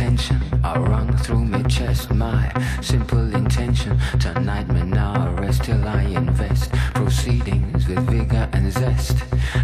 tension. 0.00 0.40
I 0.64 0.78
run 0.78 1.14
through 1.18 1.44
my 1.44 1.62
chest 1.64 2.10
My 2.10 2.50
simple 2.80 3.34
intention. 3.34 3.98
Tonight 4.18 4.68
may 4.68 4.82
now 4.82 5.30
rest 5.34 5.64
till 5.64 5.86
I 5.86 6.02
invest. 6.04 6.72
Proceedings 6.94 7.86
with 7.86 7.98
vigor 8.08 8.48
and 8.54 8.72
zest. 8.72 9.16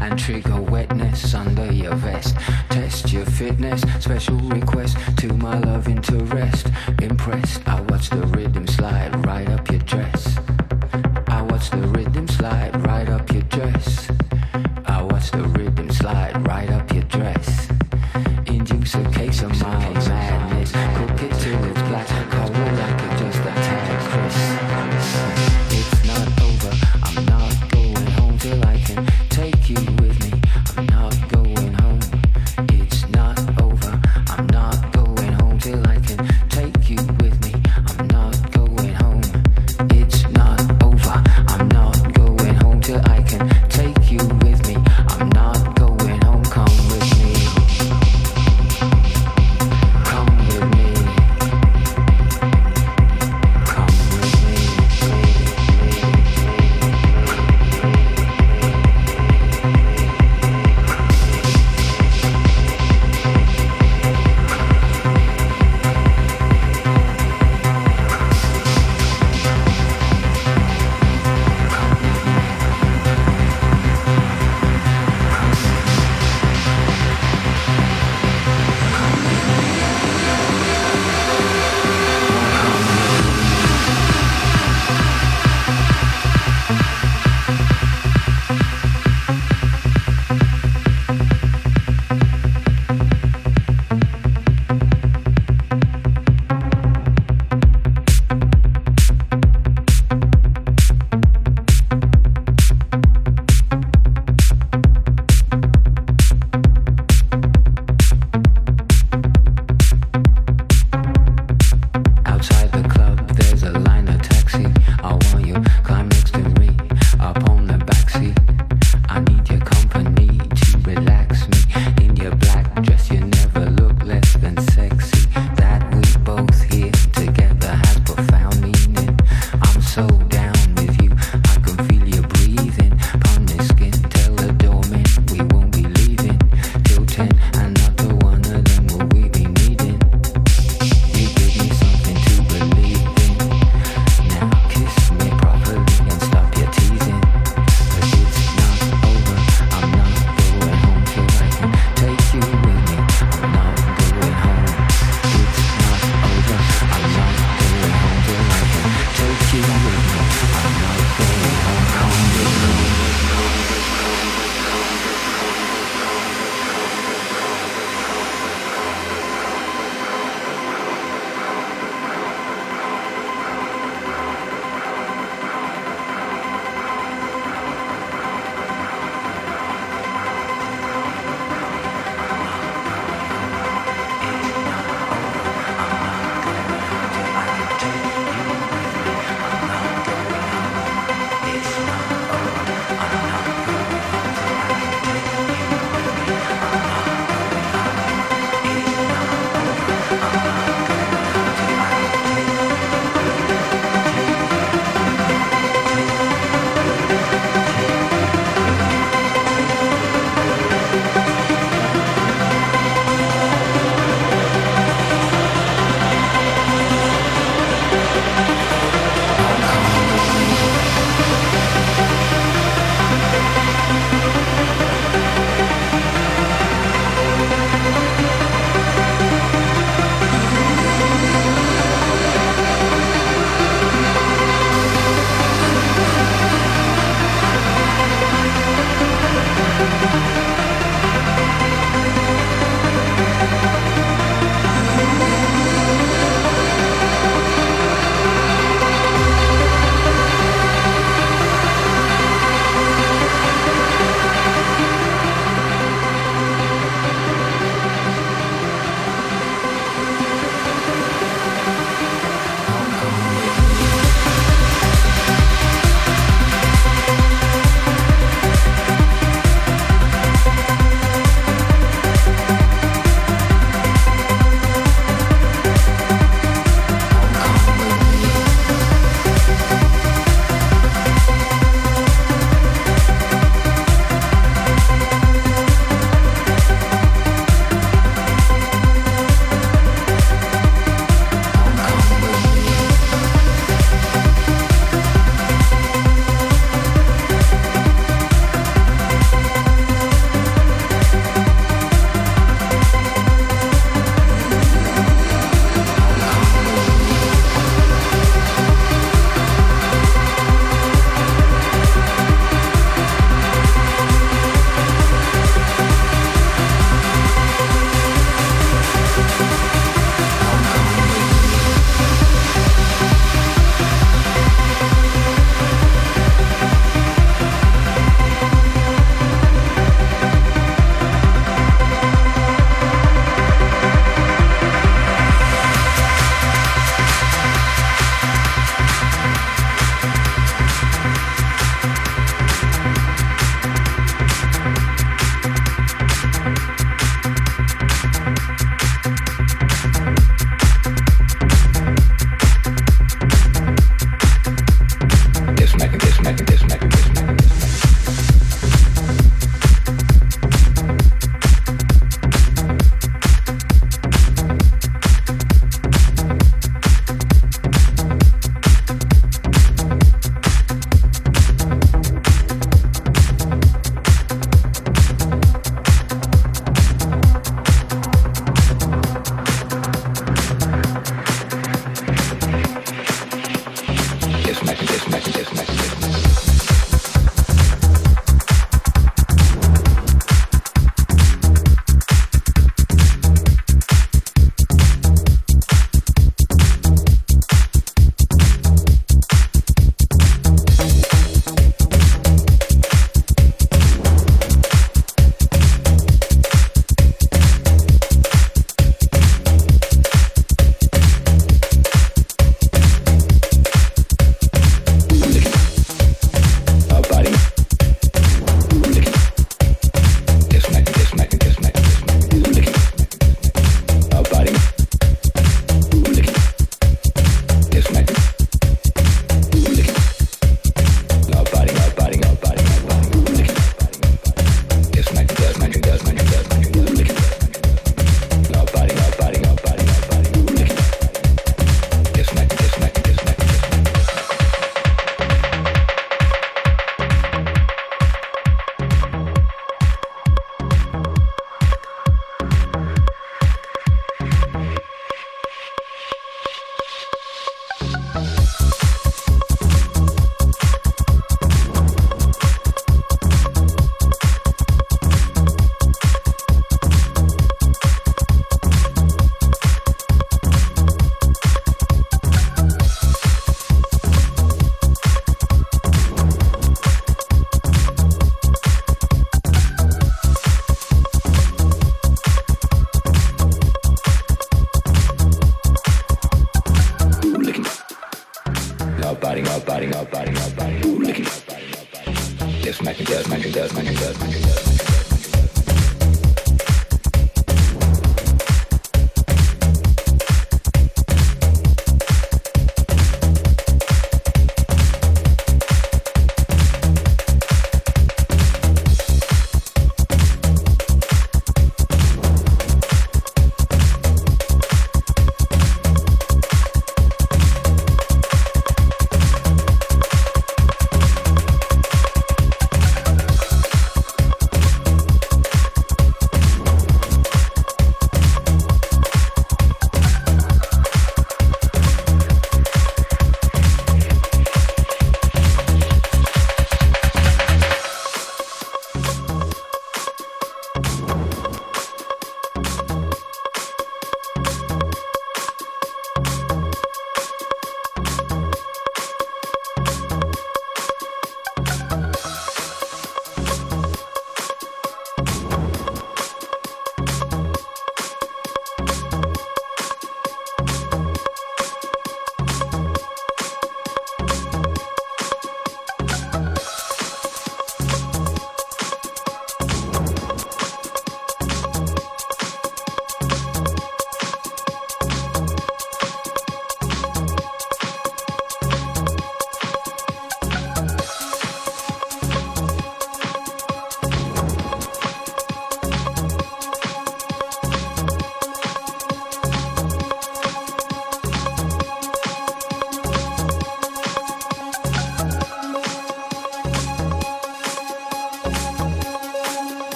And 0.00 0.18
trigger 0.18 0.60
wetness 0.60 1.34
under 1.34 1.70
your 1.72 1.94
vest. 1.94 2.34
Test 2.70 3.12
your 3.12 3.26
fitness 3.26 3.82
Special 4.00 4.38
request 4.58 4.96
to 5.18 5.28
my 5.34 5.58
love 5.60 5.86
interest 5.86 6.66
Impressed 7.00 7.60
I 7.68 7.80
watch 7.82 8.10
the 8.10 8.26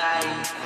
life. 0.00 0.59